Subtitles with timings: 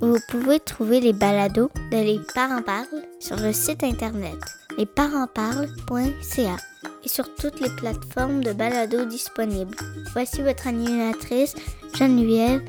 [0.00, 4.36] Vous pouvez trouver les balados de Les Parents Parlent sur le site internet
[4.76, 6.56] lesparentsparlent.ca
[7.02, 9.74] et sur toutes les plateformes de balados disponibles.
[10.12, 11.54] Voici votre animatrice
[11.94, 12.62] Geneviève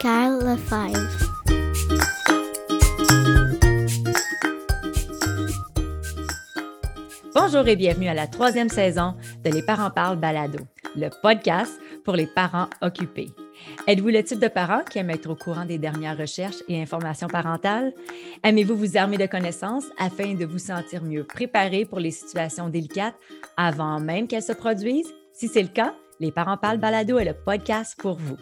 [0.00, 1.08] Carl Lefebvre.
[7.34, 9.14] Bonjour et bienvenue à la troisième saison
[9.44, 10.58] de Les Parents Parlent Balado,
[10.96, 13.30] le podcast pour les parents occupés.
[13.86, 17.28] Êtes-vous le type de parent qui aime être au courant des dernières recherches et informations
[17.28, 17.92] parentales?
[18.44, 23.16] Aimez-vous vous armer de connaissances afin de vous sentir mieux préparé pour les situations délicates
[23.56, 25.12] avant même qu'elles se produisent?
[25.32, 28.36] Si c'est le cas, Les Parents Parlent Balado est le podcast pour vous.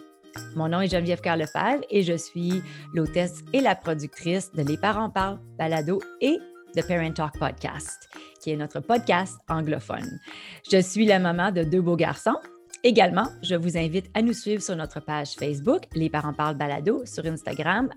[0.56, 5.11] Mon nom est Geneviève Carlefebvre et je suis l'hôtesse et la productrice de Les Parents
[5.11, 6.39] Parlent Balado et
[6.77, 8.09] de Parent Talk Podcast,
[8.42, 10.20] qui est notre podcast anglophone.
[10.70, 12.37] Je suis la maman de deux beaux garçons.
[12.83, 17.05] Également, je vous invite à nous suivre sur notre page Facebook, Les Parents Parlent Balado,
[17.05, 17.91] sur Instagram,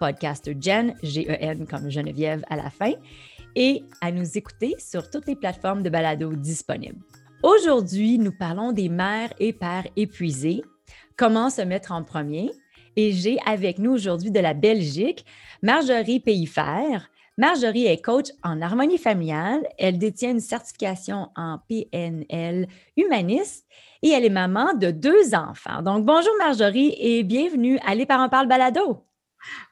[0.00, 2.92] podcastergen, G-E-N comme Geneviève à la fin,
[3.54, 6.98] et à nous écouter sur toutes les plateformes de balado disponibles.
[7.42, 10.62] Aujourd'hui, nous parlons des mères et pères épuisés,
[11.18, 12.52] comment se mettre en premier,
[12.96, 15.26] et j'ai avec nous aujourd'hui de la Belgique
[15.60, 17.00] Marjorie Payfer,
[17.36, 19.66] Marjorie est coach en harmonie familiale.
[19.76, 23.66] Elle détient une certification en PNL humaniste
[24.02, 25.82] et elle est maman de deux enfants.
[25.82, 29.04] Donc, bonjour Marjorie et bienvenue à Les Parents Parlent Balado.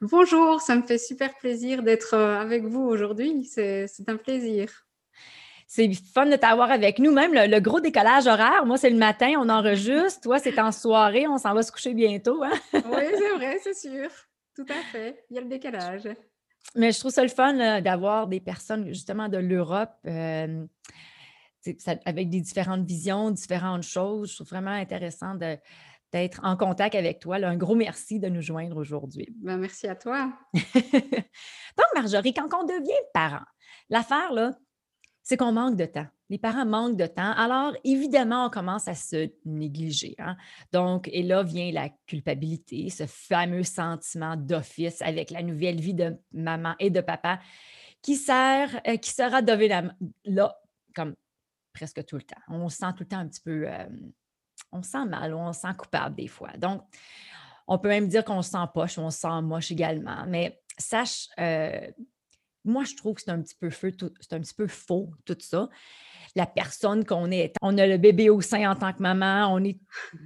[0.01, 3.45] Bonjour, ça me fait super plaisir d'être euh, avec vous aujourd'hui.
[3.45, 4.85] C'est un plaisir.
[5.69, 7.13] C'est fun de t'avoir avec nous.
[7.13, 10.21] Même le, gros décollage horaire, moi, c'est le matin, on enregistre.
[10.21, 12.43] Toi, c'est en soirée, on s'en va se coucher bientôt.
[12.43, 12.53] Hein?
[12.73, 14.11] oui, c'est vrai, c'est sûr.
[14.57, 15.25] Tout à fait.
[15.31, 16.09] Il y a le décalage.
[16.75, 19.91] Mais je trouve ça le fun d'avoir des personnes justement de l'Europe
[22.05, 24.31] avec des différentes visions, différentes choses.
[24.31, 27.37] Je trouve vraiment intéressant d'être en contact avec toi.
[27.37, 29.29] un gros merci de nous joindre aujourd'hui.
[29.37, 30.33] Ben, merci à toi.
[30.55, 33.45] Donc, Marjorie, quand on devient parent,
[33.91, 34.53] l'affaire, là,
[35.23, 36.07] c'est qu'on manque de temps.
[36.31, 37.33] Les parents manquent de temps.
[37.33, 40.15] Alors, évidemment, on commence à se négliger.
[40.19, 40.37] Hein.
[40.73, 46.17] Donc, et là vient la culpabilité, ce fameux sentiment d'office avec la nouvelle vie de
[46.33, 47.39] maman et de papa
[48.01, 49.91] qui sert, euh, qui sera devenu
[50.25, 50.57] là,
[50.95, 51.15] comme
[51.73, 52.41] presque tout le temps.
[52.49, 53.87] On se sent tout le temps un petit peu, euh,
[54.73, 56.53] on se sent mal, on se sent coupable des fois.
[56.57, 56.83] Donc,
[57.69, 60.25] on peut même dire qu'on se sent poche, on se sent moche également.
[60.27, 61.91] Mais sache, euh,
[62.65, 65.69] moi, je trouve que c'est un petit peu c'est un petit peu faux, tout ça.
[66.35, 69.63] La personne qu'on est, on a le bébé au sein en tant que maman, on
[69.63, 69.79] est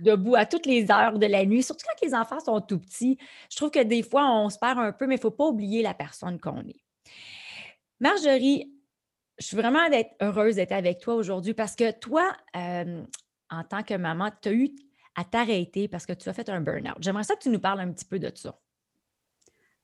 [0.02, 3.18] debout à toutes les heures de la nuit, surtout quand les enfants sont tout petits.
[3.50, 5.46] Je trouve que des fois, on se perd un peu, mais il ne faut pas
[5.46, 6.84] oublier la personne qu'on est.
[7.98, 8.72] Marjorie,
[9.38, 9.88] je suis vraiment
[10.20, 14.70] heureuse d'être avec toi aujourd'hui parce que toi, en tant que maman, tu as eu
[15.16, 16.98] à t'arrêter parce que tu as fait un burn-out.
[17.00, 18.58] J'aimerais ça que tu nous parles un petit peu de ça.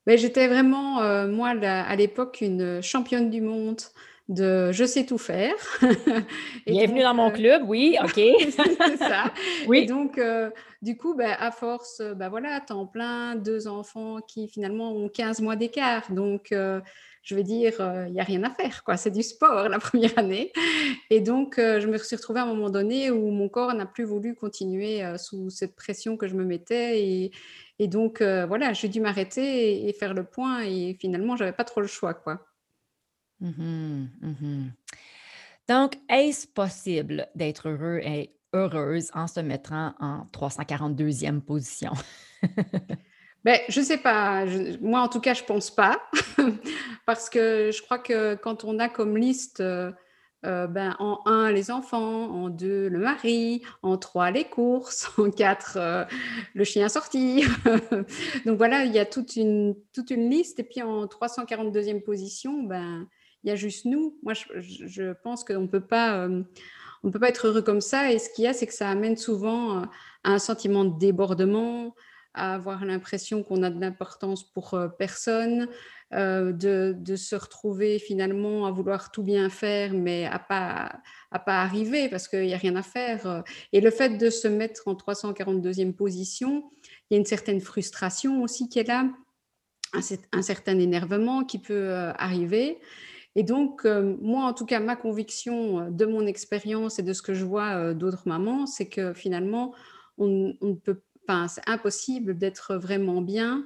[0.05, 3.81] Ben, j'étais vraiment, euh, moi, à l'époque, une championne du monde
[4.29, 5.55] de je sais tout faire.
[6.67, 8.15] Bienvenue dans mon euh, club, oui, OK.
[8.17, 9.33] c'est ça.
[9.69, 9.79] Oui.
[9.79, 14.49] Et donc, euh, du coup, ben, à force, ben voilà, temps plein, deux enfants qui
[14.49, 16.11] finalement ont 15 mois d'écart.
[16.11, 17.75] Donc, je veux dire,
[18.09, 18.97] il n'y a rien à faire, quoi.
[18.97, 20.53] C'est du sport la première année.
[21.11, 24.05] Et donc, je me suis retrouvée à un moment donné où mon corps n'a plus
[24.05, 27.01] voulu continuer sous cette pression que je me mettais.
[27.05, 27.31] Et,
[27.79, 30.63] et donc, euh, voilà, j'ai dû m'arrêter et, faire le point.
[30.63, 32.47] Et finalement, j'avais pas trop le choix, quoi.
[33.41, 34.71] Mmh mmh
[35.69, 41.93] donc, est-ce possible d'être heureux et heureuse en se mettant en 342e position?
[43.45, 44.45] ben, je sais pas.
[44.81, 46.03] moi, en tout cas, je pense pas.
[47.07, 49.93] Parce que je crois que quand on a comme liste euh,
[50.45, 55.31] euh, ben, en un, les enfants, en deux, le mari, en trois, les courses, en
[55.31, 56.05] quatre, euh,
[56.55, 57.45] le chien sorti.
[58.45, 60.59] Donc voilà, il y a toute une, toute une liste.
[60.59, 63.07] Et puis en 342e position, ben,
[63.45, 64.19] il y a juste nous.
[64.25, 66.27] Moi, je, je pense qu'on ne peut pas...
[66.27, 66.43] Euh,
[67.11, 68.13] peut pas être heureux comme ça.
[68.13, 69.91] Et ce qu'il y a, c'est que ça amène souvent à
[70.25, 71.97] un sentiment de débordement,
[72.33, 75.69] à avoir l'impression qu'on a de l'importance pour personne,
[76.15, 81.01] euh, de, se retrouver finalement à vouloir tout bien faire, mais à pas,
[81.31, 83.43] à pas arriver parce qu'il n'y a rien à faire.
[83.73, 86.71] Et le fait de se mettre en 342e position,
[87.11, 89.11] il y a une certaine frustration aussi qui est là.
[89.95, 92.79] un, certain énervement qui peut arriver.
[93.35, 97.33] Et donc, moi, en tout cas, ma conviction de mon expérience et de ce que
[97.33, 99.75] je vois d'autres mamans, c'est que finalement,
[100.19, 101.01] on, on peut,
[101.49, 103.65] c'est impossible d'être vraiment bien.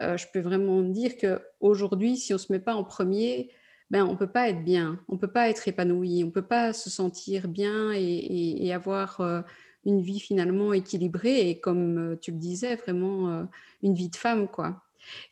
[0.00, 3.50] Je peux vraiment dire qu'aujourd'hui, si on se met pas en premier,
[3.90, 6.90] ben, on peut pas être bien, on peut pas être épanoui, on peut pas se
[6.90, 9.44] sentir bien et, avoir
[9.84, 13.46] une vie finalement équilibrée et comme tu le disais, vraiment
[13.82, 14.48] une vie de femme.
[14.48, 14.82] quoi.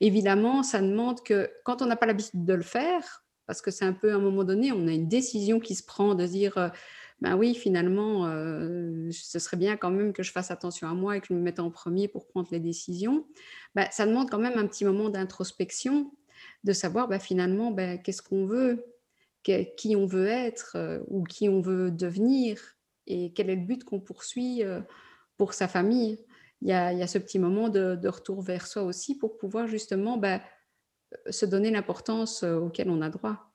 [0.00, 3.84] Évidemment, ça demande que quand on n'a pas l'habitude de le faire, parce que c'est
[3.84, 6.72] un peu à un moment donné, on a une décision qui se prend de dire
[7.22, 8.26] ben oui, finalement,
[9.12, 11.38] ce serait bien quand même que je fasse attention à moi et que je me
[11.38, 13.24] mette en premier pour prendre les décisions.
[13.76, 16.10] Ben, ça demande quand même un petit moment d'introspection
[16.64, 18.84] de savoir bah, finalement bah, qu'est-ce qu'on veut,
[19.42, 22.60] qui on veut être euh, ou qui on veut devenir
[23.06, 24.80] et quel est le but qu'on poursuit euh,
[25.36, 26.18] pour sa famille.
[26.60, 30.40] Il y, a, ce petit moment de, retour vers soi aussi pour pouvoir justement bah,
[31.28, 33.52] se donner l'importance euh, auquel on a droit.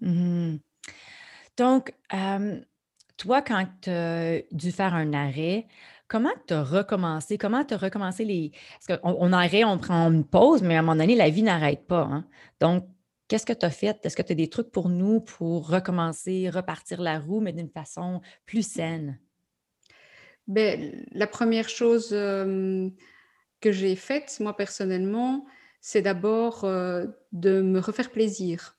[0.00, 0.56] Mmh
[1.56, 1.94] Donc,
[3.18, 5.66] toi, quand tu as dû faire un arrêt,
[6.08, 7.36] Comment tu as recommencé?
[7.36, 8.52] Comment tu as recommencé les.
[8.72, 11.42] Parce qu'on on arrête, on prend une pause, mais à un moment donné, la vie
[11.42, 12.08] n'arrête pas.
[12.10, 12.26] Hein.
[12.60, 12.88] Donc,
[13.28, 13.98] qu'est-ce que tu as fait?
[14.04, 17.68] Est-ce que tu as des trucs pour nous pour recommencer, repartir la roue, mais d'une
[17.68, 19.20] façon plus saine?
[20.46, 22.92] Ben, la première chose que
[23.72, 25.44] j'ai faite, moi personnellement,
[25.82, 28.78] c'est d'abord de me refaire plaisir.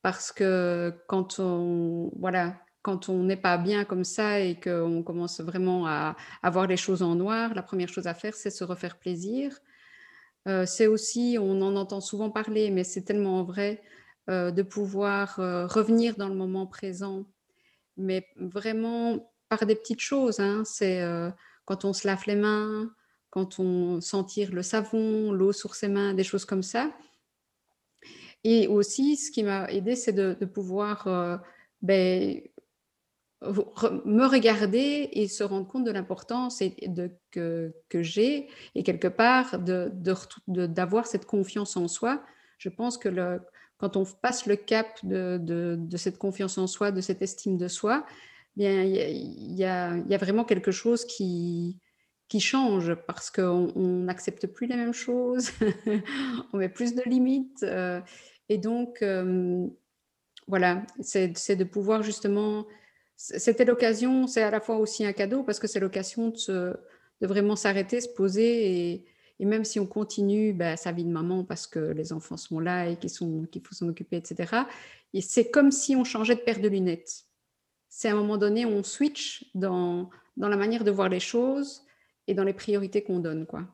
[0.00, 2.56] Parce que quand on, voilà,
[2.88, 7.02] quand on n'est pas bien comme ça et qu'on commence vraiment à, avoir les choses
[7.02, 9.58] en noir, la première chose à faire, c'est se refaire plaisir.
[10.46, 13.82] Euh, c'est aussi, on en entend souvent parler, mais c'est tellement vrai,
[14.30, 17.26] euh, de pouvoir euh, revenir dans le moment présent,
[17.98, 20.40] mais vraiment par des petites choses.
[20.40, 20.62] Hein.
[20.64, 21.02] C'est
[21.66, 22.90] quand on se lave les mains,
[23.28, 26.90] quand on sentir le savon, l'eau sur ses mains, des choses comme ça.
[28.44, 31.42] Et aussi, ce qui m'a aidé, c'est de, pouvoir
[31.82, 32.40] ben,
[33.42, 39.58] me regarder et se rendre compte de l'importance de, que, que j'ai et quelque part
[39.58, 42.22] d'avoir de, cette confiance en soi.
[42.58, 43.40] Je pense que
[43.78, 48.04] quand on passe le cap de, cette confiance en soi, de cette estime de soi,
[48.56, 51.78] il y, a, y a vraiment quelque chose qui,
[52.28, 55.50] qui change parce qu'on n'accepte plus les mêmes choses,
[56.52, 57.62] on met plus de limites.
[57.62, 58.00] Euh,
[58.48, 59.66] et donc, euh,
[60.46, 62.66] voilà, c'est de pouvoir justement
[63.18, 66.76] c'était l'occasion, c'est à la fois aussi un cadeau parce que c'est l'occasion de,
[67.20, 69.04] vraiment s'arrêter, se poser
[69.40, 72.60] et, même si on continue bah, sa vie de maman parce que les enfants sont
[72.60, 74.62] là et qu'il faut s'en occuper, etc.
[75.14, 77.24] Et c'est comme si on changeait de paire de lunettes.
[77.88, 81.82] C'est à un moment donné, on switch dans, dans la manière de voir les choses
[82.28, 83.66] et dans les priorités qu'on donne, quoi.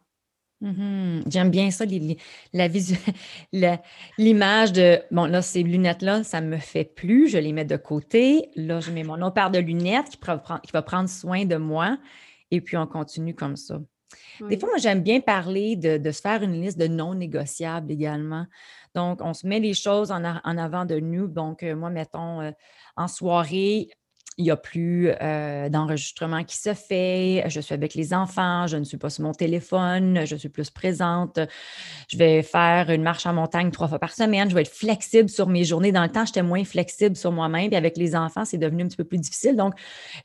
[0.64, 1.84] Mmh J'aime bien ça,
[3.52, 3.82] la
[4.16, 7.76] l'image de bon, là, ces lunettes-là, ça ne me fait plus, je les mets de
[7.76, 8.48] côté.
[8.56, 11.98] Là, je mets mon autre paire de lunettes qui, qui va prendre soin de moi.
[12.50, 13.78] Et puis, on continue comme ça.
[14.40, 18.46] Des fois, moi, j'aime bien parler de, se faire une liste de non négociables également.
[18.94, 21.26] Donc, on se met les choses en, avant de nous.
[21.28, 22.52] Donc, euh, moi, mettons, euh,
[22.96, 23.88] en soirée,
[24.36, 27.44] il n'y a plus euh, d'enregistrement qui se fait.
[27.48, 30.70] Je suis avec les enfants, je ne suis pas sur mon téléphone, je suis plus
[30.70, 31.38] présente.
[32.08, 34.50] Je vais faire une marche en montagne trois fois par semaine.
[34.50, 35.92] Je vais être flexible sur mes journées.
[35.92, 37.68] Dans le temps, j'étais moins flexible sur moi-même.
[37.68, 39.54] Puis avec les enfants, c'est devenu un petit peu plus difficile.
[39.54, 39.74] Donc,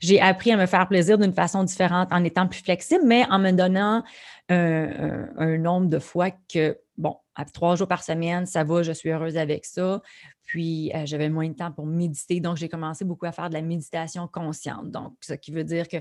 [0.00, 3.38] j'ai appris à me faire plaisir d'une façon différente en étant plus flexible, mais en
[3.38, 4.02] me donnant
[4.48, 7.16] un nombre de fois que, bon,
[7.52, 10.02] trois jours par semaine, ça va, je suis heureuse avec ça.
[10.50, 12.40] Puis, euh, j'avais moins de temps pour méditer.
[12.40, 14.90] Donc, j'ai commencé beaucoup à faire de la méditation consciente.
[14.90, 15.98] Donc, ce qui veut dire que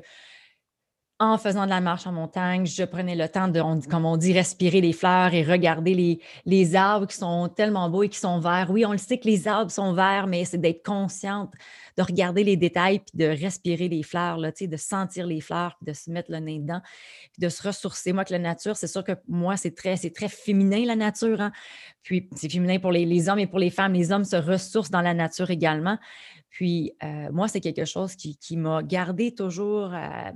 [1.21, 4.31] en faisant de la marche en montagne, je prenais le temps de, comme on dit,
[4.31, 8.69] respirer les fleurs et regarder les, arbres qui sont tellement beaux et qui sont verts.
[8.71, 11.51] Oui, on le sait que les arbres sont verts, mais c'est d'être consciente,
[11.97, 15.91] de regarder les détails, puis de respirer les fleurs, là, de sentir les fleurs, puis
[15.91, 16.81] de se mettre le nez dedans,
[17.33, 18.13] puis de se ressourcer.
[18.13, 21.41] Moi, que la nature, c'est sûr que moi, c'est très, c'est très féminin, la nature.
[21.41, 21.51] Hein.
[22.01, 23.91] Puis c'est féminin pour les, les, hommes et pour les femmes.
[23.91, 25.97] Les hommes se ressourcent dans la nature également.
[26.49, 29.93] Puis euh, moi, c'est quelque chose qui, qui m'a gardé toujours...
[29.93, 30.31] Euh,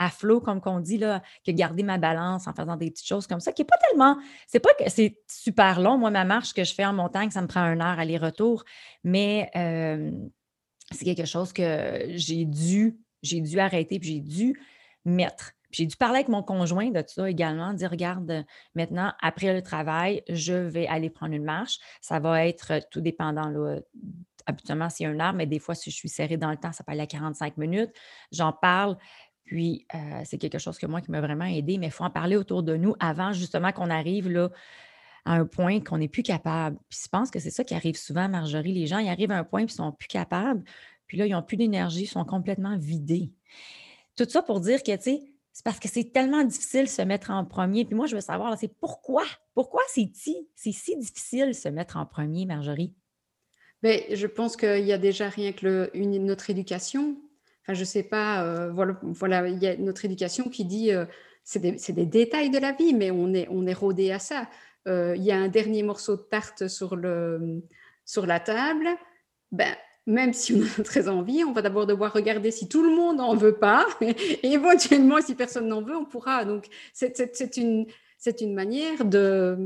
[0.00, 3.26] à flot, comme qu'on dit, là, que garder ma balance en faisant des petites choses
[3.26, 4.16] comme ça, qui n'est pas tellement.
[4.48, 5.98] C'est pas que c'est super long.
[5.98, 8.64] Moi, ma marche que je fais en montagne, ça me prend une heure aller-retour,
[9.04, 14.60] mais c'est quelque chose que j'ai dû, j'ai dû arrêter, puis j'ai dû
[15.04, 15.52] mettre.
[15.70, 20.22] J'ai dû parler avec mon conjoint de ça également, dire regarde, maintenant, après le travail,
[20.28, 21.78] je vais aller prendre une marche.
[22.00, 23.48] Ça va être tout dépendant.
[23.48, 23.78] Là,
[24.46, 26.82] habituellement, c'est une heure, mais des fois, si je suis serrée dans le temps, ça
[26.82, 27.92] peut aller à 45 minutes.
[28.32, 28.96] J'en parle.
[29.50, 29.84] Puis,
[30.26, 32.62] c'est quelque chose que moi qui m'a vraiment aidé, mais il faut en parler autour
[32.62, 34.48] de nous avant justement qu'on arrive là,
[35.24, 36.78] à un point qu'on n'est plus capable.
[36.88, 38.72] Puis je pense que c'est ça qui arrive souvent, Marjorie.
[38.72, 40.62] Les gens, ils arrivent à un point puis ils sont plus capables.
[41.08, 43.32] Puis là, ils n'ont plus d'énergie, ils sont complètement vidés.
[44.14, 47.02] Tout ça pour dire que, tu sais, c'est parce que c'est tellement difficile de se
[47.02, 47.84] mettre en premier.
[47.84, 49.24] Puis moi, je veux savoir, c'est pourquoi?
[49.54, 52.94] Pourquoi c'est si, si difficile de se mettre en premier, Marjorie?
[53.82, 57.16] Bien, je pense qu'il y a déjà rien que notre éducation.
[57.62, 61.04] Enfin, je sais pas, euh, voilà, voilà, il y a notre éducation qui dit, euh,
[61.44, 64.48] c'est des, détails de la vie, mais on est, rodé à ça.
[64.88, 68.88] Euh, il y a un dernier morceau de tarte sur, la table.
[69.52, 69.74] Ben,
[70.06, 73.18] même si on a très envie, on va d'abord devoir regarder si tout le monde
[73.18, 73.86] n'en veut pas.
[74.00, 76.44] Et éventuellement, si personne n'en veut, on pourra.
[76.44, 79.58] Donc, c'est une manière de,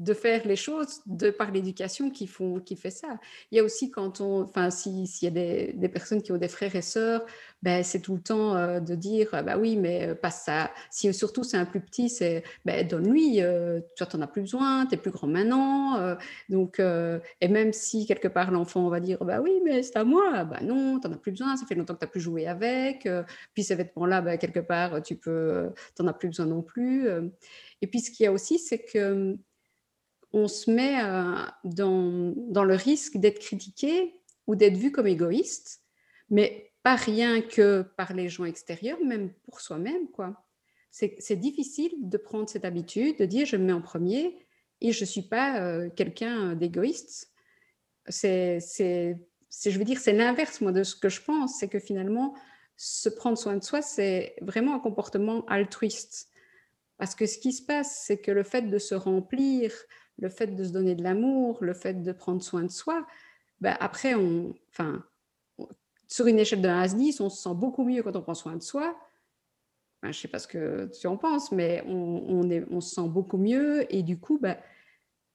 [0.00, 3.20] de faire les choses de par l'éducation qui font qui fait ça.
[3.50, 6.38] Il y a aussi quand on, enfin, s'il y a des, des, personnes qui ont
[6.38, 7.26] des frères et sœurs,
[7.62, 10.70] ben, c'est tout le temps euh, de dire, bah oui, mais euh, pas ça.
[10.90, 14.86] Si surtout c'est un plus petit, c'est, ben, donne-lui, euh, toi t'en as plus besoin,
[14.86, 16.16] tu es plus grand maintenant.
[16.48, 20.44] donc, et même si quelque part l'enfant va dire, bah oui, mais c'est à moi,
[20.44, 23.06] bah non, t'en as plus besoin, ça fait longtemps que t'as plus joué avec.
[23.52, 27.08] puis ces vêtements-là, ben, quelque part, tu peux, t'en as plus besoin non plus.
[27.82, 29.36] et puis ce qu'il y a aussi, c'est que
[30.32, 31.34] on se met euh,
[31.64, 34.14] dans, dans, le risque d'être critiqué
[34.46, 35.82] ou d'être vu comme égoïste,
[36.28, 40.08] mais pas rien que par les gens extérieurs, même pour soi-même.
[40.08, 40.44] quoi.
[40.90, 44.36] C'est difficile de prendre cette habitude, de dire je me mets en premier
[44.80, 47.32] et je ne suis pas euh, quelqu'un d'égoïste.
[48.08, 52.34] C'est, je veux dire, c'est l'inverse, de ce que je pense, c'est que finalement,
[52.76, 56.28] se prendre soin de soi, c'est vraiment un comportement altruiste.
[56.96, 59.72] Parce que ce qui se passe, c'est que le fait de se remplir,
[60.20, 63.06] le fait de se donner de l'amour, le fait de prendre soin de soi,
[63.60, 65.04] ben après, on, enfin,
[66.06, 68.34] sur une échelle de 1 à 10, on se sent beaucoup mieux quand on prend
[68.34, 68.98] soin de soi.
[70.02, 73.36] je ne sais pas ce que tu en penses, mais on, on, se sent beaucoup
[73.36, 73.86] mieux.
[73.94, 74.56] Et du coup, ben,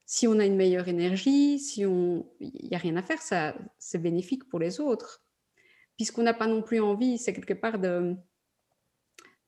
[0.06, 4.00] si on a une meilleure énergie, si il n'y a rien à faire, ça, c'est
[4.00, 5.24] bénéfique pour les autres.
[5.96, 8.16] Puisqu'on n'a pas non plus envie, c'est quelque part de,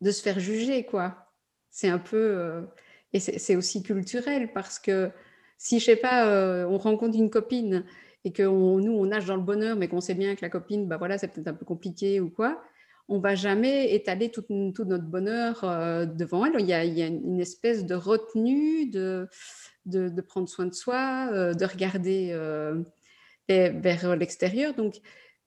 [0.02, 1.34] de se faire juger, quoi.
[1.70, 2.62] C'est un peu, euh,
[3.12, 5.12] et c'est aussi culturel parce que
[5.58, 7.84] si, je sais pas, euh, on rencontre une copine
[8.24, 10.88] et que nous, on nage dans le bonheur, mais qu'on sait bien que la copine,
[10.88, 12.62] bah voilà, c'est peut-être un peu compliqué ou quoi,
[13.08, 16.60] on va jamais étaler tout, notre bonheur euh, devant elle.
[16.60, 19.30] Il y, a, une espèce de retenue, de,
[20.28, 22.34] prendre soin de soi, euh, de regarder
[23.48, 24.74] vers l'extérieur.
[24.76, 24.96] Donc,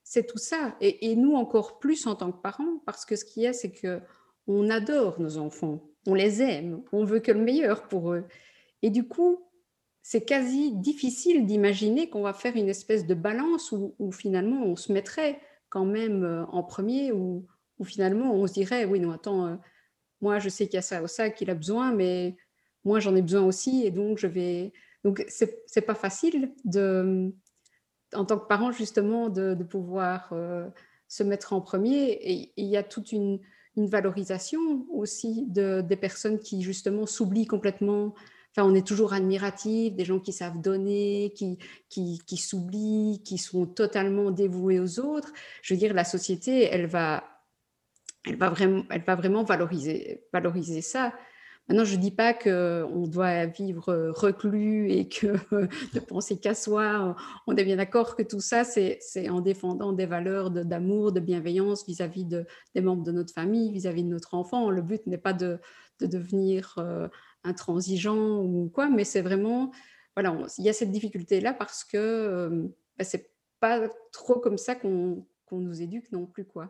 [0.03, 0.75] c'est tout ça.
[0.81, 3.53] Et, et, nous, encore plus en tant que parents, parce que ce qu'il y a,
[3.53, 4.01] c'est que
[4.47, 8.25] on adore nos enfants, on les aime, on veut que le meilleur pour eux.
[8.81, 9.39] Et du coup,
[10.03, 14.91] c'est quasi difficile d'imaginer qu'on va faire une espèce de balance où, finalement on se
[14.91, 15.39] mettrait
[15.69, 17.45] quand même euh, en premier, ou
[17.83, 19.55] finalement on se dirait, oui, non, attends, euh,
[20.21, 22.35] moi je sais qu'il y a ça ou ça qu'il a besoin, mais
[22.83, 24.73] moi j'en ai besoin aussi, et donc je vais...
[25.03, 27.33] Donc c'est pas facile de,
[28.13, 30.67] en tant que parent justement de, pouvoir euh,
[31.07, 33.39] se mettre en premier, et il y a toute une,
[33.77, 38.13] une valorisation aussi de, des personnes qui justement s'oublient complètement
[38.55, 41.57] Enfin, on est toujours admiratif des gens qui savent donner, qui,
[41.89, 45.31] qui, qui s'oublient, qui sont totalement dévoués aux autres.
[45.61, 47.23] Je veux dire, la société, elle va,
[48.25, 51.13] elle va, vraiment, elle va vraiment valoriser, valoriser ça.
[51.69, 55.27] Maintenant, je ne dis pas qu'on doit vivre reclus et que
[55.93, 57.15] de penser qu'à soi.
[57.47, 61.85] On est bien d'accord que tout ça, c'est en défendant des valeurs d'amour, de, bienveillance
[61.87, 64.69] vis-à-vis de, des membres de notre famille, vis-à-vis de notre enfant.
[64.69, 65.59] Le but n'est pas de,
[66.01, 67.07] de devenir euh,
[67.43, 69.71] intransigeant ou quoi, mais c'est vraiment,
[70.15, 72.67] voilà, il y a cette difficulté-là parce que euh,
[72.97, 76.69] bah, c'est pas trop comme ça qu'on nous éduque non plus, quoi.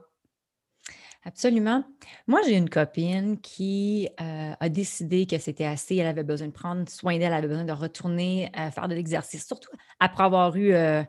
[1.23, 1.83] Absolument.
[2.25, 6.51] Moi, j'ai une copine qui euh, a décidé que c'était assez, elle avait besoin de
[6.51, 10.55] prendre soin d'elle, elle avait besoin de retourner à faire de l'exercice, surtout après avoir
[10.55, 11.03] eu euh,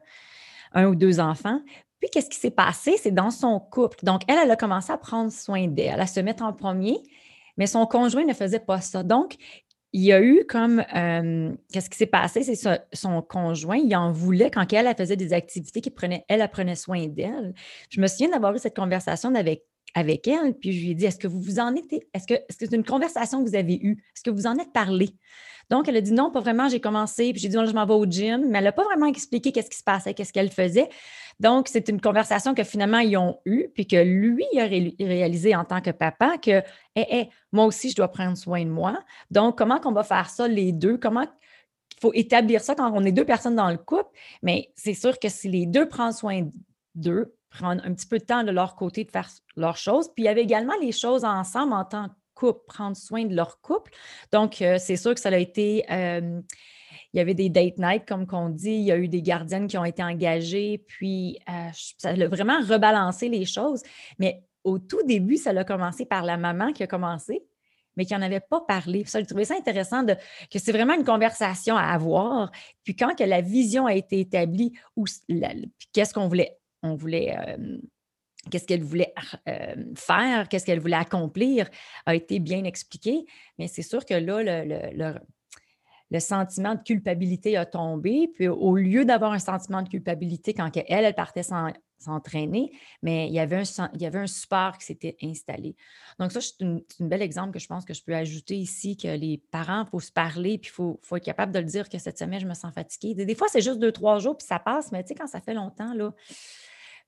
[0.73, 1.61] un ou deux enfants.
[1.99, 2.97] Puis, qu'est-ce qui s'est passé?
[2.99, 3.99] C'est dans son couple.
[4.03, 7.03] Donc, elle, elle a commencé à prendre soin d'elle, à se mettre en premier
[7.57, 9.03] mais son conjoint ne faisait pas ça.
[9.03, 9.37] Donc,
[9.93, 12.43] il y a eu comme, euh, qu'est-ce qui s'est passé?
[12.43, 16.51] C'est son conjoint, il en voulait quand elle, faisait des activités qui prenait, elle, elle
[16.51, 17.55] prenait soin d'elle.
[17.91, 21.05] Je me souviens d'avoir eu cette conversation avec, avec elle, puis je lui ai dit,
[21.05, 24.03] est-ce que vous vous en êtes, est-ce que c'est une conversation que vous avez eue?
[24.15, 25.11] Est-ce que vous en êtes parlé?
[25.71, 27.87] Donc, elle a dit non, pas vraiment, j'ai commencé, puis j'ai dit non, je m'en
[27.87, 30.51] vais au gym, mais elle n'a pas vraiment expliqué qu'est-ce qui se passait, qu'est-ce qu'elle
[30.51, 30.89] faisait.
[31.41, 35.65] Donc, c'est une conversation que finalement, ils ont eue, puis que lui a réalisé en
[35.65, 36.63] tant que papa que,
[36.95, 38.99] hé, moi aussi, je dois prendre soin de moi.
[39.31, 40.99] Donc, comment qu'on va faire ça, les deux?
[40.99, 44.11] Comment il faut établir ça quand on est deux personnes dans le couple?
[44.43, 46.49] Mais c'est sûr que si les deux prennent soin
[46.95, 50.25] d'eux, prendre un petit peu de temps de leur côté de faire leurs choses, puis
[50.25, 52.15] il y avait également les choses ensemble en tant que
[52.51, 53.93] prendre soin de leur couple.
[54.33, 55.85] Donc, euh, c'est sûr que ça a été.
[55.89, 58.73] il y avait des date nights, comme qu'on dit.
[58.73, 60.79] Il y a eu des gardiennes qui ont été engagées.
[60.87, 61.39] Puis,
[61.99, 63.83] ça a vraiment rebalancé les choses.
[64.19, 67.43] Mais au tout début, ça a commencé par la maman qui a commencé
[67.97, 69.05] mais qui n'en avait pas parlé.
[69.05, 72.51] Ça, j'ai trouvé ça intéressant que c'est vraiment une conversation à avoir.
[72.85, 74.73] Puis quand que la vision a été établie,
[75.93, 77.79] qu'est-ce qu'on voulait, on voulait, euh,
[78.51, 79.15] qu'est-ce qu'elle voulait
[79.49, 81.69] euh, faire, qu'est-ce qu'elle voulait accomplir,
[82.07, 83.25] a été bien expliqué.
[83.59, 85.15] Mais c'est sûr que là, le,
[86.11, 88.29] le, sentiment de culpabilité a tombé.
[88.35, 91.43] Puis au lieu d'avoir un sentiment de culpabilité quand elle, elle partait
[92.03, 92.73] s'entraîner,
[93.03, 95.77] mais il y, avait un, il y avait un support qui s'était installé.
[96.19, 99.09] Donc, ça, c'est un bel exemple que je pense que je peux ajouter ici, que
[99.09, 101.89] les parents, il faut se parler, puis il faut, faut, être capable de le dire
[101.89, 103.15] que cette semaine, je me sens fatiguée.
[103.25, 105.41] Des, fois, c'est juste deux, trois jours, puis ça passe, mais tu sais, quand ça
[105.41, 106.11] fait longtemps, il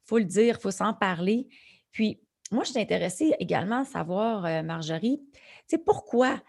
[0.06, 1.49] faut le dire, il faut s'en parler.
[1.92, 2.20] Puis,
[2.50, 5.23] moi, je suis intéressée également à savoir, euh, Marjorie,
[5.66, 6.40] sais, pourquoi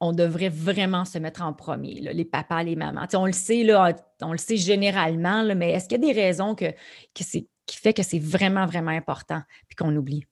[0.00, 3.06] on devrait vraiment se mettre en premier, les papas, les mamans?
[3.14, 6.54] on le sait, là, on le sait généralement, mais est-ce qu'il y a des raisons
[6.54, 6.66] que,
[7.14, 10.26] qui fait que c'est vraiment, vraiment important puis qu'on oublie?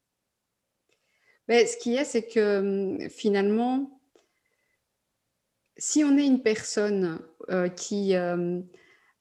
[1.49, 4.01] Ben, ce qui est, c'est que finalement,
[5.77, 8.15] si on est une personne euh, qui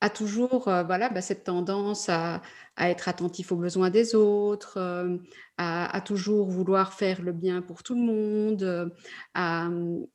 [0.02, 2.42] a toujours euh, voilà, bah, cette tendance à,
[2.78, 5.18] à être attentif aux besoins des autres, euh,
[5.58, 8.90] à, toujours vouloir faire le bien pour tout le monde, euh,
[9.34, 9.70] à,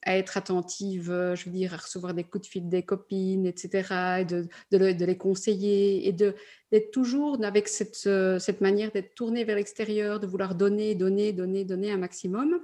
[0.07, 4.25] être attentive, je veux dire, à recevoir des coups de fil des copines, etc., et
[4.25, 10.19] de, de, les conseiller, et d'être toujours avec cette, cette manière d'être tourné vers l'extérieur,
[10.19, 12.59] de vouloir donner, donner, donner, donner un maximum.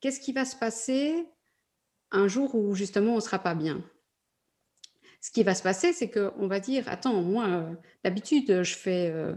[0.00, 1.24] Qu'est-ce qui va se passer
[2.10, 3.84] un jour où justement on ne sera pas bien?
[5.22, 7.74] Ce qui va se passer, c'est qu'on va dire, attends, moi, euh,
[8.04, 9.34] d'habitude, je fais, euh,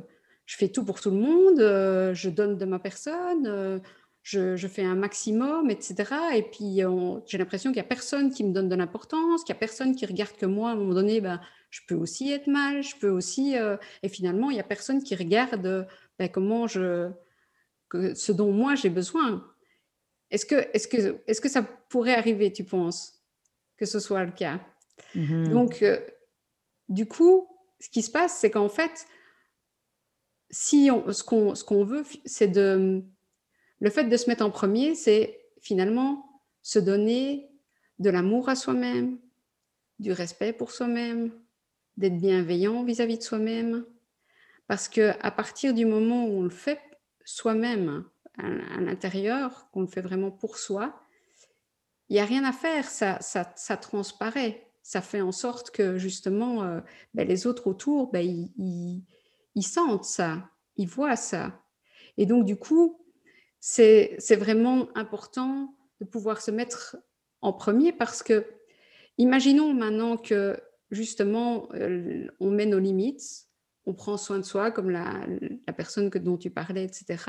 [0.47, 3.81] je fais tout pour tout le monde, euh, je donne de ma personne,
[4.23, 6.11] je, fais un maximum, etc.
[6.33, 6.79] Et puis,
[7.27, 9.95] j'ai l'impression qu'il n'y a personne qui me donne de l'importance, qu'il n'y a personne
[9.95, 11.39] qui regarde que moi, à un moment donné, ben,
[11.69, 13.53] je peux aussi être mal, je peux aussi...
[14.01, 17.11] et finalement, il n'y a personne qui regarde ben, comment je...
[17.93, 19.45] Ce dont moi j'ai besoin.
[20.31, 23.23] Est-ce que, est que, est -ce que ça pourrait arriver, tu penses,
[23.77, 24.59] que ce soit le cas?
[25.15, 25.99] Mmh Donc, euh,
[26.89, 27.47] du coup,
[27.79, 29.07] ce qui se passe, c'est qu'en fait,
[30.49, 33.03] si on, ce qu'on ce veut, c'est de...
[33.79, 37.49] Le fait de se mettre en premier, c'est finalement se donner
[37.99, 39.19] de l'amour à soi-même,
[39.99, 41.31] du respect pour soi-même,
[41.97, 43.85] d'être bienveillant vis-à-vis de soi-même.
[44.67, 46.79] Parce que à partir du moment où on le fait
[47.23, 48.05] soi-même
[48.37, 50.99] à, l'intérieur, qu'on le fait vraiment pour soi,
[52.09, 55.97] il n'y a rien à faire, ça, ça, ça transparaît ça fait en sorte que
[55.97, 56.79] justement, euh,
[57.15, 61.59] ben, les autres autour, ben, ils, sentent ça, ils voient ça.
[62.17, 63.03] Et donc, du coup,
[63.59, 66.97] c'est vraiment important de pouvoir se mettre
[67.41, 68.45] en premier parce que,
[69.17, 70.55] imaginons maintenant que
[70.91, 73.47] justement, euh, on met nos limites,
[73.87, 75.25] on prend soin de soi comme la,
[75.75, 77.23] personne que, dont tu parlais, etc.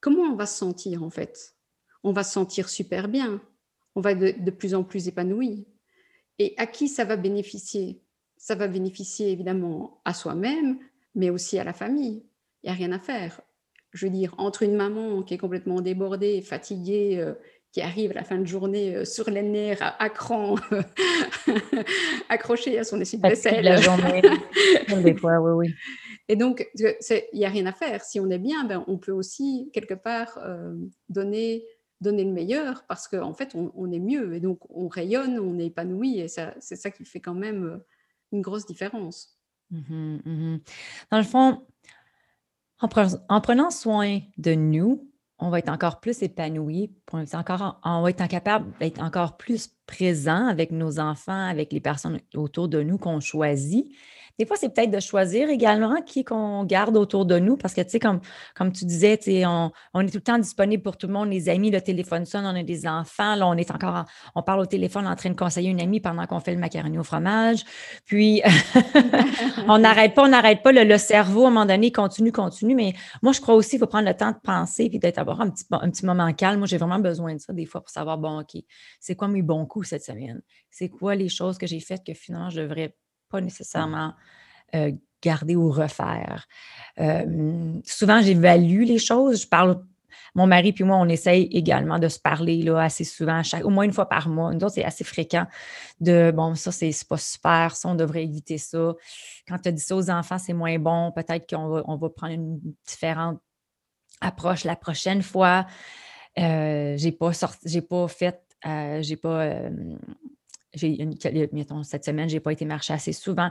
[0.00, 1.54] Comment on va se sentir en fait?
[2.02, 3.40] On va se sentir super bien,
[3.94, 5.68] on va être de plus en plus épanoui,
[6.38, 8.02] et à qui ça va bénéficier?
[8.36, 10.78] Ça va bénéficier évidemment à soi-même,
[11.14, 12.24] mais aussi à la famille.
[12.62, 13.40] Il n'y a rien à faire.
[13.92, 17.34] Je veux dire, entre une maman qui est complètement débordée, fatiguée, euh,
[17.72, 20.56] qui arrive à la fin de journée euh, sur les nerfs, à, cran,
[22.28, 23.64] accrochée à son essuie-vaisselle.
[23.64, 24.22] la journée,
[25.02, 25.74] des fois, oui, oui.
[26.28, 26.94] Et donc, il
[27.34, 28.02] n'y a rien à faire.
[28.02, 30.74] Si on est bien, ben, on peut aussi, quelque part, euh,
[31.08, 31.64] donner
[32.00, 35.58] donner le meilleur parce qu'en en fait, on, est mieux et donc on rayonne, on
[35.58, 37.78] est épanoui et c'est ça qui fait quand même euh,
[38.32, 39.38] une grosse différence.
[39.70, 40.58] Mmh mmh
[41.10, 41.66] Dans le fond,
[42.80, 47.24] en, prenant soin de nous, on va être encore plus épanoui, on,
[47.84, 52.68] on va être capable d'être encore plus présent avec nos enfants, avec les personnes autour
[52.68, 53.94] de nous qu'on choisit.
[54.38, 57.80] Des fois, c'est peut-être de choisir également qui qu'on garde autour de nous parce que,
[57.80, 58.20] tu sais, comme,
[58.54, 61.48] comme tu disais, on, on, est tout le temps disponible pour tout le monde, les
[61.48, 64.66] amis, le téléphone sonne, on a des enfants, là, on est encore, on parle au
[64.66, 67.64] téléphone en train de conseiller une amie pendant qu'on fait le macaroni au fromage.
[68.04, 68.42] Puis,
[69.68, 70.72] on n'arrête pas, on n'arrête pas.
[70.72, 72.74] Le, cerveau, à un moment donné, continue, continue.
[72.74, 75.40] Mais moi, je crois aussi qu'il faut prendre le temps de penser puis d'être avoir
[75.40, 76.58] un petit, un petit moment calme.
[76.58, 78.62] Moi, j'ai vraiment besoin de ça des fois pour savoir, bon, OK,
[79.00, 80.42] c'est quoi mes bons coups cette semaine?
[80.70, 82.94] C'est quoi les choses que j'ai faites que finalement, je devrais
[83.30, 84.14] pas nécessairement
[85.22, 86.46] garder ou refaire.
[87.84, 89.42] souvent, j'évalue les choses.
[89.42, 89.82] Je parle,
[90.36, 93.70] mon mari puis moi, on essaye également de se parler là, assez souvent, chaque, au
[93.70, 94.52] moins une fois par mois.
[94.52, 95.46] Nous autres, c'est assez fréquent
[96.00, 98.94] de bon, ça, c'est pas super, ça, on devrait éviter ça.
[99.48, 102.10] Quand tu as dit ça aux enfants, c'est moins bon, peut-être qu'on va, on va
[102.10, 103.40] prendre une différente
[104.20, 105.66] approche la prochaine fois.
[106.38, 109.70] Euh, j'ai pas sorti, j'ai pas fait, euh, j'ai pas.
[110.82, 113.50] Euh, mettons, cette semaine, j'ai pas été marcher assez souvent.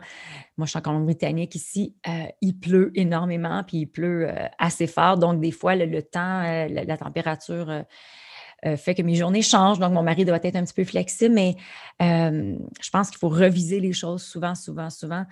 [0.58, 1.96] Moi, je suis en Colombie-Britannique ici.
[2.42, 5.18] il pleut énormément, puis il pleut assez fort.
[5.18, 7.84] Donc, des fois, le, temps, la, température
[8.78, 9.80] fait que mes journées changent.
[9.80, 11.56] Donc, mon mari doit être un petit peu flexible, mais
[12.00, 15.26] je pense qu'il faut reviser les choses souvent, souvent, souvent.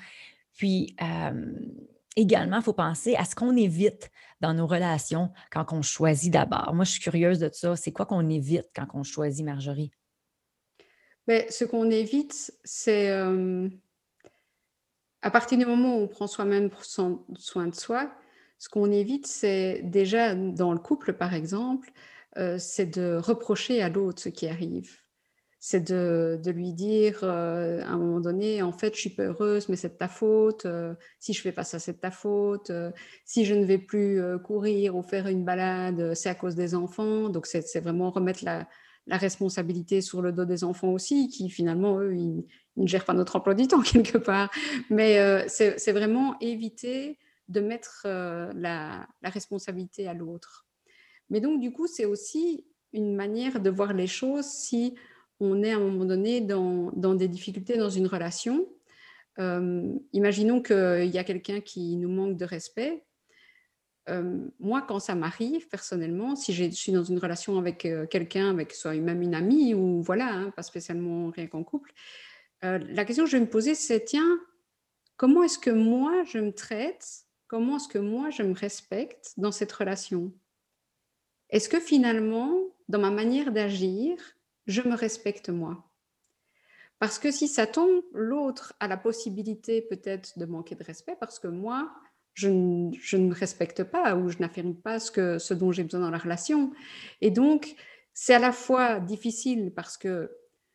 [0.57, 0.95] Puis,
[2.15, 6.73] également, il faut penser à ce qu'on évite dans nos relations quand on choisit d'abord.
[6.73, 7.75] Moi, je suis curieuse de ça.
[7.75, 9.91] C'est quoi qu'on évite quand on choisit, Marjorie?
[11.27, 13.09] Bien, ce qu'on évite, c'est
[15.21, 18.11] à partir du moment où on prend soi-même soin de soi,
[18.57, 21.91] ce qu'on évite, c'est déjà dans le couple, par exemple,
[22.57, 25.03] c'est de reprocher à l'autre ce qui arrive
[25.65, 29.69] c'est de, lui dire euh, à un moment donné, en fait, je suis pas heureuse,
[29.69, 30.65] mais c'est de ta faute.
[30.65, 32.69] Euh, si je fais pas ça, c'est de ta faute.
[32.69, 32.91] Euh,
[33.23, 37.29] si je ne vais plus courir ou faire une balade, c'est à cause des enfants.
[37.29, 38.67] Donc, c'est vraiment remettre la,
[39.11, 43.35] responsabilité sur le dos des enfants aussi, qui finalement, eux, ils, ne gèrent pas notre
[43.35, 44.49] emploi du temps quelque part.
[44.89, 50.65] Mais c'est vraiment éviter de mettre la, la responsabilité à l'autre.
[51.29, 54.95] Mais donc, du coup, c'est aussi une manière de voir les choses si
[55.39, 58.67] on est à un moment donné dans, des difficultés dans une relation.
[59.39, 63.03] Euh, imaginons qu'il y a quelqu'un qui nous manque de respect.
[64.59, 68.95] Moi, quand ça m'arrive personnellement, si je suis dans une relation avec quelqu'un, avec soit
[68.95, 71.93] même une amie ou voilà, hein, pas spécialement rien qu'en couple,
[72.61, 74.39] la question que je vais me poser, c'est tiens,
[75.17, 77.25] comment est-ce que moi je me traite?
[77.47, 80.33] Comment est-ce que moi je me respecte dans cette relation?
[81.49, 82.57] Est-ce que finalement,
[82.89, 84.17] dans ma manière d'agir,
[84.65, 85.89] je me respecte moi?
[86.99, 91.37] Parce que si ça tombe, l'autre a la possibilité peut-être de manquer de respect parce
[91.37, 91.93] que moi,
[92.33, 96.09] je ne, respecte pas ou je n'affirme pas ce, que, ce dont j'ai besoin dans
[96.09, 96.71] la relation.
[97.21, 97.75] Et donc,
[98.13, 100.31] c'est à la fois difficile parce que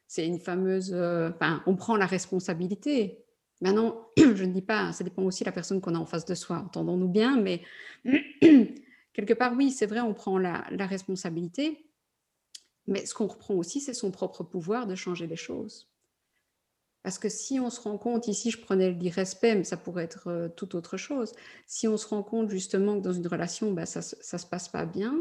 [0.07, 0.93] c'est une fameuse...
[0.95, 1.31] Euh,
[1.67, 3.25] on prend la responsabilité.
[3.61, 6.25] Maintenant, je ne dis pas, ça dépend aussi de la personne qu'on a en face
[6.25, 7.63] de soi, entendons-nous bien, mais
[9.13, 11.85] quelque part, oui, c'est vrai, on prend la, la responsabilité.
[12.87, 15.91] Mais ce qu'on reprend aussi, c'est son propre pouvoir de changer les choses.
[17.03, 20.05] Parce que si on se rend compte, ici je prenais le respect, mais ça pourrait
[20.05, 21.33] être euh, toute autre chose,
[21.67, 24.69] si on se rend compte justement que dans une relation, bah, ça ne se passe
[24.69, 25.17] pas bien,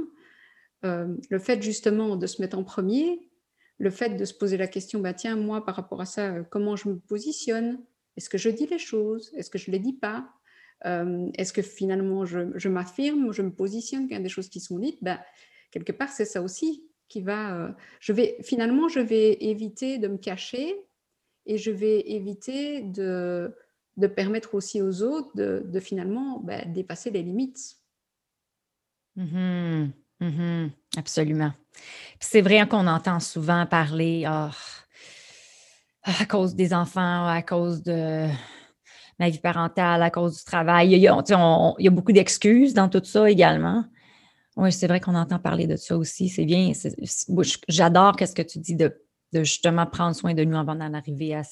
[0.85, 3.29] euh, le fait justement de se mettre en premier,
[3.77, 6.43] le fait de se poser la question, bah, tiens, moi par rapport à ça, euh,
[6.49, 7.79] comment je me positionne?
[8.15, 9.31] Est-ce que je dis les choses?
[9.35, 10.27] Est-ce que je ne les dis pas?
[10.83, 15.03] Est-ce que finalement je, m'affirme, je me positionne quand des choses qui sont dites?
[15.03, 15.19] Bah,
[15.71, 17.55] Quelque part, c'est ça aussi qui va.
[17.55, 20.75] Euh, je vais finalement, je vais éviter de me cacher
[21.47, 23.55] et je vais éviter de,
[23.95, 27.77] de permettre aussi aux autres de, finalement bah, dépasser les limites.
[29.15, 29.87] Mmh
[30.19, 31.51] mmh absolument.
[32.19, 34.51] C'est vrai qu'on entend souvent parler ah,
[36.03, 38.27] à cause des enfants, à cause de
[39.19, 40.91] ma vie parentale, à cause du travail.
[40.91, 41.23] Il y a,
[41.79, 43.85] il y a beaucoup d'excuses dans tout ça également.
[44.55, 46.29] Oui, c'est vrai qu'on entend parler de ça aussi.
[46.29, 46.71] C'est bien.
[47.67, 48.91] J'adore ce que tu dis de,
[49.33, 51.43] justement prendre soin de nous avant d'en arriver à,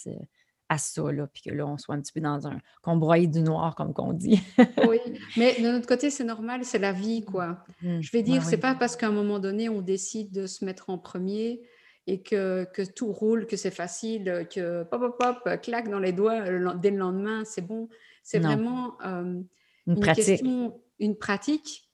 [0.70, 3.28] à ça, là, puis que là, on soit un petit peu dans un qu'on broye
[3.28, 4.42] du noir, comme qu'on dit.
[4.88, 5.00] oui,
[5.38, 7.64] mais de notre côté, c'est normal, c'est la vie, quoi.
[7.82, 8.02] Mmh.
[8.02, 10.90] Je vais dire, c'est pas parce qu'à un moment donné, on décide de se mettre
[10.90, 11.62] en premier
[12.08, 16.14] et que, que tout roule, que c'est facile, que pop, pop, pop, claque dans les
[16.14, 16.42] doigts
[16.76, 17.90] dès le lendemain, c'est bon.
[18.24, 19.40] C'est vraiment euh,
[19.88, 20.26] une, pratique.
[20.26, 21.86] Question, une pratique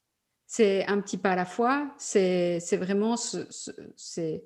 [0.51, 4.43] c'est un petit pas à la fois, c'est vraiment, c'est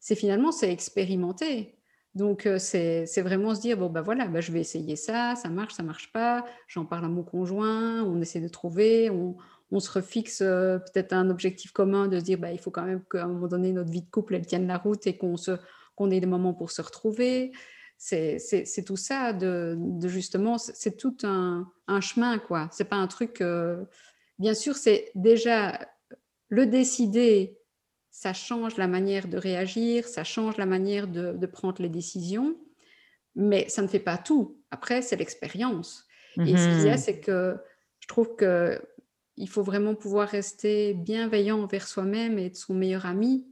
[0.00, 1.76] finalement, c'est expérimenter.
[2.14, 5.48] Donc, euh, c'est vraiment se dire, bon, ben voilà, ben je vais essayer ça, ça
[5.48, 9.36] marche, ça marche pas, j'en parle à mon conjoint, on essaie de trouver, on,
[9.78, 13.04] se refixe euh, peut-être un objectif commun de se dire, ben, il faut quand même
[13.08, 15.36] qu'à un moment donné, notre vie de couple, elle tienne la route et qu'on
[15.94, 17.52] qu'on ait des moments pour se retrouver.
[18.00, 22.68] C'est tout ça, de, justement, c'est tout un, chemin, quoi.
[22.72, 23.40] C'est pas un truc...
[23.42, 23.84] Euh,
[24.38, 25.78] bien sûr, c'est déjà
[26.48, 27.59] le décider,
[28.20, 32.54] ça change la manière de réagir, ça change la manière de, prendre les décisions,
[33.34, 34.58] mais ça ne fait pas tout.
[34.70, 36.06] Après, c'est l'expérience.
[36.36, 36.98] Et ce qu'il y a, mhm.
[36.98, 37.56] c'est que
[38.00, 38.78] je trouve que
[39.38, 43.46] il faut vraiment pouvoir rester bienveillant envers soi-même et être son meilleur ami,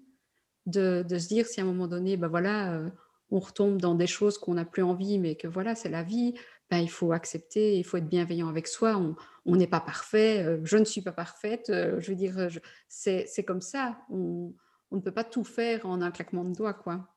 [0.66, 2.90] de, se dire si à un moment donné, ben voilà, euh,
[3.30, 6.34] on retombe dans des choses qu'on n'a plus envie, mais que voilà, c'est la vie,
[6.70, 9.00] ben, il faut accepter, il faut être bienveillant avec soi.
[9.46, 11.70] On n'est pas parfait, euh, je ne suis pas parfaite.
[11.70, 12.48] Euh, je veux dire,
[12.88, 13.96] c'est comme ça.
[14.10, 14.52] On,
[14.92, 17.08] ne peut pas tout faire en un claquement de doigts, quoi.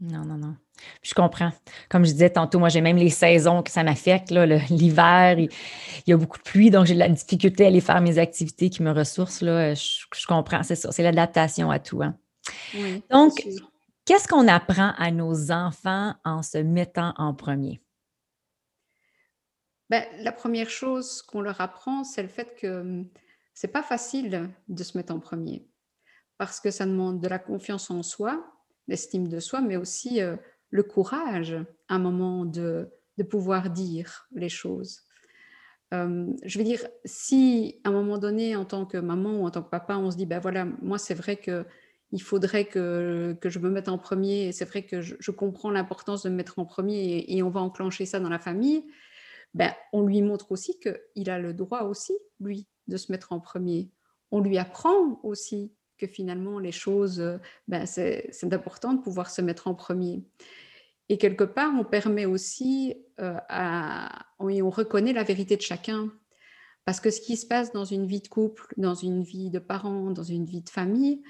[0.00, 0.56] Non, non, non.
[1.02, 1.52] Je comprends.
[1.90, 4.30] Comme je disais tantôt, moi, j'ai même les saisons que ça m'affecte.
[4.30, 5.50] L'hiver, il,
[6.06, 8.70] y a beaucoup de pluie, donc j'ai de la difficulté à aller faire mes activités
[8.70, 9.44] qui me ressourcent.
[9.44, 9.74] Là.
[9.74, 10.90] Je, comprends, c'est ça.
[10.90, 12.02] C'est l'adaptation à tout.
[12.02, 12.16] Hein.
[13.10, 13.46] donc,
[14.06, 17.80] qu'est-ce qu'on apprend à nos enfants en se mettant en premier?
[19.90, 23.08] Ben, la première chose qu'on leur apprend, c'est le fait que hum,
[23.52, 25.66] c'est pas facile de se mettre en premier
[26.40, 28.50] parce que ça demande de la confiance en soi,
[28.88, 30.36] l'estime de soi, mais aussi euh,
[30.70, 31.52] le courage
[31.88, 32.88] à un moment de,
[33.28, 35.02] pouvoir dire les choses.
[35.92, 39.50] Euh, je veux dire, si à un moment donné, en tant que maman ou en
[39.50, 41.66] tant que papa, on se dit, ben voilà, moi c'est vrai que
[42.10, 46.22] il faudrait que, que, je me mette en premier, c'est vrai que je, comprends l'importance
[46.22, 48.86] de me mettre en premier, et, on va enclencher ça dans la famille,
[49.54, 53.40] ben, on lui montre aussi qu'il a le droit aussi, lui, de se mettre en
[53.40, 53.90] premier.
[54.30, 57.22] On lui apprend aussi que finalement les choses,
[57.68, 60.24] ben, c'est important de pouvoir se mettre en premier.
[61.10, 66.08] Et quelque part, on permet aussi, euh, à, on reconnaît la vérité de chacun.
[66.84, 69.58] Parce que ce qui se passe dans une vie de couple, dans une vie de
[69.58, 71.22] parents, dans une vie de famille,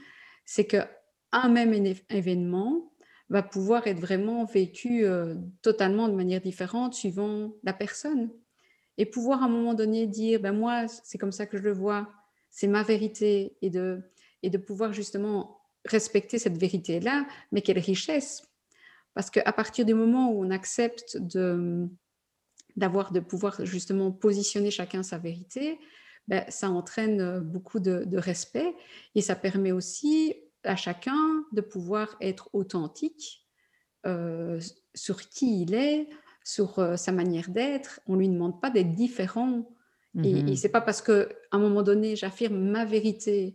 [0.45, 1.73] c'est qu'un même
[2.11, 2.90] événement
[3.31, 8.31] va pouvoir être vraiment vécu euh, totalement de manière différente suivant la personne.
[8.99, 11.73] Et pouvoir à un moment donné dire, ben moi, c'est comme ça que je le
[11.73, 12.11] vois,
[12.51, 14.03] c'est ma vérité, et de,
[14.43, 18.43] et de pouvoir justement respecter cette vérité-là, mais quelle richesse
[19.15, 21.89] Parce qu'à partir du moment où on accepte de
[22.77, 25.79] d'avoir de pouvoir justement positionner chacun sa vérité,
[26.29, 28.75] ben, ça entraîne beaucoup de, respect
[29.15, 33.47] et ça permet aussi à chacun de pouvoir être authentique
[34.07, 34.61] euh,
[34.95, 36.09] sur qui il est,
[36.45, 38.01] sur euh, sa manière d'être.
[38.07, 39.71] On ne lui demande pas d'être différent.
[40.25, 43.55] Et, et mmh c'est pas parce qu'à un moment donné, j'affirme ma vérité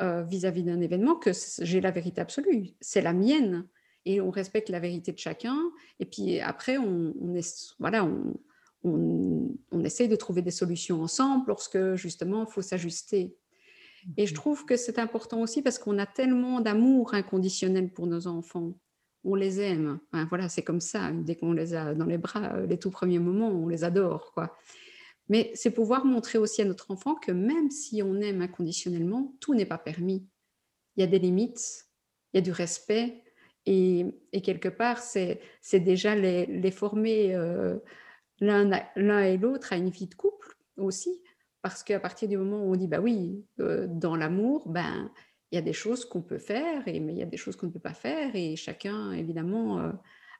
[0.00, 2.70] euh, vis-à-vis d'un événement que j'ai la vérité absolue.
[2.80, 3.66] C'est la mienne.
[4.04, 5.56] Et on respecte la vérité de chacun.
[6.00, 8.34] Et puis après, on, est, voilà, on,
[8.82, 13.36] on, essaye de trouver des solutions ensemble lorsque justement il faut s'ajuster.
[14.16, 18.26] Et je trouve que c'est important aussi parce qu'on a tellement d'amour inconditionnel pour nos
[18.26, 18.74] enfants.
[19.24, 19.98] On les aime.
[20.28, 21.10] voilà, c'est comme ça.
[21.12, 24.32] Dès qu'on les a dans les bras, euh, les tout premiers moments, on les adore.
[24.32, 24.56] quoi.
[25.28, 29.54] Mais c'est pouvoir montrer aussi à notre enfant que même si on aime inconditionnellement, tout
[29.54, 30.28] n'est pas permis.
[30.96, 31.86] Il y a des limites,
[32.32, 33.24] il y a du respect,
[33.66, 34.06] et,
[34.42, 35.40] quelque part, c'est
[35.72, 37.78] déjà les, former euh,
[38.40, 41.22] l'un et l'autre à une vie de couple aussi,
[41.64, 45.10] parce qu'à partir du moment où on dit, bah oui, euh, dans l'amour, ben,
[45.50, 47.56] il y a des choses qu'on peut faire, et, mais il y a des choses
[47.56, 49.90] qu'on ne peut pas faire, et chacun, évidemment, euh,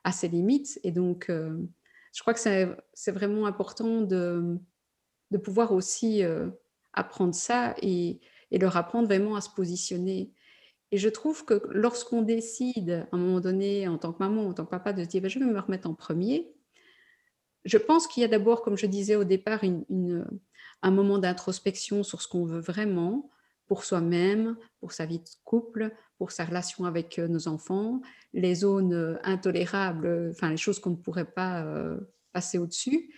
[0.03, 0.79] a ses limites.
[0.83, 2.39] Et donc, je crois que
[2.93, 4.59] c'est vraiment important de,
[5.31, 6.47] de pouvoir aussi euh,
[6.93, 10.31] apprendre ça et, leur apprendre vraiment à se positionner.
[10.91, 14.53] Et je trouve que lorsqu'on décide, à un moment donné, en tant que maman, en
[14.53, 16.54] tant que papa, de se dire, ben, je vais me remettre en premier,
[17.65, 19.61] je pense qu'il y a d'abord, comme je disais au départ,
[20.81, 23.29] un moment d'introspection sur ce qu'on veut vraiment
[23.67, 27.99] pour soi-même, pour sa vie de couple, pour sa relation avec euh, nos enfants,
[28.33, 31.65] les zones euh, intolérables, enfin les choses qu'on ne pourrait pas
[32.31, 33.11] passer au-dessus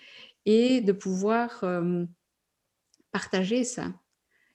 [0.46, 1.66] et de pouvoir
[3.12, 3.94] partager ça.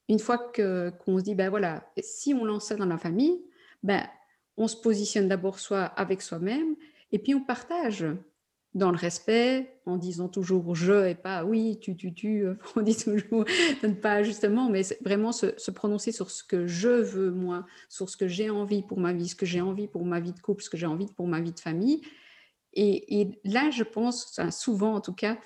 [0.09, 3.43] Une fois que, qu'on se dit, ben voilà, si on lance ça dans la famille,
[3.83, 4.07] ben,
[4.57, 6.77] on se positionne d'abord soit avec soi-même
[7.11, 8.05] et puis on partage
[8.75, 12.47] dans le respect, en disant toujours je et pas oui, tu, tu, tu.
[12.77, 13.45] On dit toujours
[14.01, 18.29] pas justement, mais vraiment se, prononcer sur ce que je veux moi, sur ce que
[18.29, 20.71] j'ai envie pour ma vie, ce que j'ai envie pour ma vie de couple, ce
[20.71, 22.01] que j'ai envie pour ma vie de famille.
[22.75, 25.37] Et, et là, je pense, souvent en tout cas,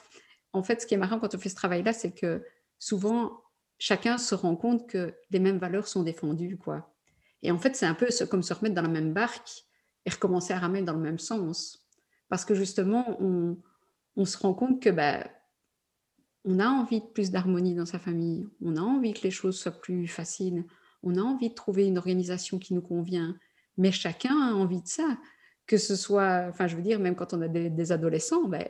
[0.53, 2.45] en fait, ce qui est marrant quand on fait ce travail-là, c'est que
[2.79, 3.43] souvent,
[3.79, 6.57] chacun se rend compte que les mêmes valeurs sont défendues.
[6.57, 6.95] quoi.
[7.43, 9.65] Et en fait, c'est un peu comme se remettre dans la même barque
[10.05, 11.86] et recommencer à ramer dans le même sens.
[12.29, 15.31] Parce que justement, on, se rend compte que bah,
[16.45, 19.59] on a envie de plus d'harmonie dans sa famille, on a envie que les choses
[19.59, 20.65] soient plus faciles,
[21.03, 23.37] on a envie de trouver une organisation qui nous convient,
[23.77, 25.19] mais chacun a envie de ça.
[25.67, 28.65] Que ce soit, enfin, je veux dire, même quand on a des, adolescents, ben,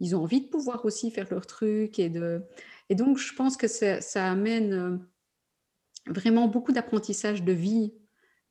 [0.00, 2.00] ils ont envie de pouvoir aussi faire leur truc.
[2.00, 2.42] Et, de...
[2.88, 4.96] et donc, je pense que ça, amène euh,
[6.08, 7.94] vraiment beaucoup d'apprentissage de vie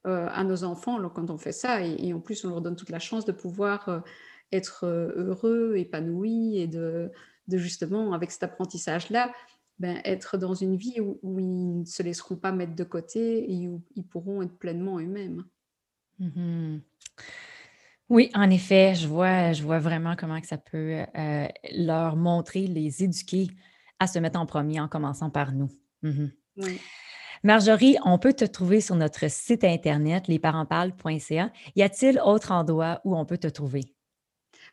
[0.08, 1.82] euh, à nos enfants quand on fait ça.
[1.82, 4.00] Et, en plus, on leur donne toute la chance de pouvoir euh,
[4.54, 7.12] être heureux, épanoui et de,
[7.48, 9.32] de justement, avec cet apprentissage-là,
[9.80, 13.68] ben, être dans une vie où, ils ne se laisseront pas mettre de côté et
[13.68, 15.44] où ils pourront être pleinement eux-mêmes.
[16.20, 16.78] Mmh
[18.10, 22.68] oui, en effet, je vois, je vois vraiment comment que ça peut euh, leur montrer,
[22.68, 23.48] les éduquer
[23.98, 25.70] à se mettre en premier en commençant par nous.
[26.04, 26.28] Mmh
[27.44, 31.52] Marjorie, on peut te trouver sur notre site internet lesparentsparlent.ca.
[31.76, 33.93] Y a-t-il autre endroit où on peut te trouver?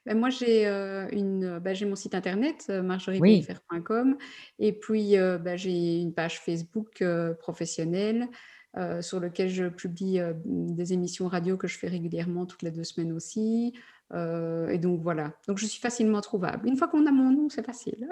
[0.06, 4.16] Ben, moi, j'ai euh, une, ben, j'ai mon site internet, marjoriepfr.com,
[4.58, 7.04] et puis ben, j'ai une page Facebook
[7.38, 8.28] professionnelle
[9.00, 13.12] sur laquelle je publie des émissions radio que je fais régulièrement toutes les deux semaines
[13.12, 13.74] aussi.
[14.14, 16.68] et donc voilà, donc je suis facilement trouvable.
[16.68, 18.08] Une fois qu'on a mon nom, c'est facile.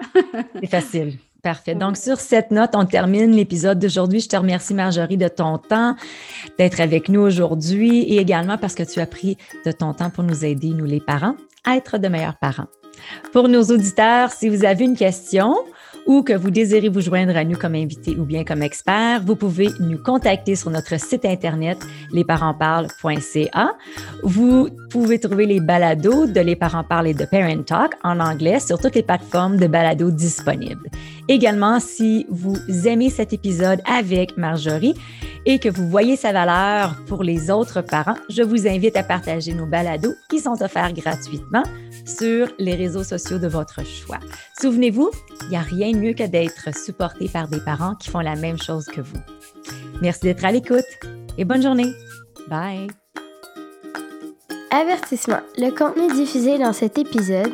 [0.59, 1.17] c'est facile.
[1.41, 1.73] Parfait.
[1.73, 4.19] Donc, sur cette note, on termine l'épisode d'aujourd'hui.
[4.19, 5.95] Je te remercie, Marjorie, de ton temps,
[6.57, 10.25] d'être avec nous aujourd'hui et également parce que tu as pris de ton temps pour
[10.25, 11.35] nous aider, nous les parents,
[11.67, 12.67] être de meilleurs parents.
[13.31, 15.55] Pour nos auditeurs, si vous avez une question
[16.05, 19.35] ou que vous désirez vous joindre à nous comme invité ou bien comme expert, vous
[19.35, 21.77] pouvez nous contacter sur notre site internet
[22.11, 23.77] lesparentsparlent.ca.
[24.23, 28.59] Vous pouvez trouver les balados de Les parents parlent et de Parent Talk en anglais
[28.59, 30.89] sur toutes les plateformes de balados disponibles.
[31.29, 34.95] Également, si vous aimez cet épisode avec Marjorie
[35.45, 39.53] et que vous voyez sa valeur pour les autres parents, je vous invite à partager
[39.53, 41.61] nos balados qui sont offerts gratuitement
[42.03, 44.17] sur les réseaux sociaux de votre choix.
[44.59, 45.11] Souvenez-vous,
[45.43, 48.35] il n'y a rien de mieux que d'être supporté par des parents qui font la
[48.35, 49.19] même chose que vous.
[50.01, 50.81] Merci d'être à l'écoute
[51.37, 51.93] et bonne journée.
[52.47, 52.87] Bye.
[54.71, 55.41] Avertissement.
[55.57, 57.53] Le contenu diffusé dans cet épisode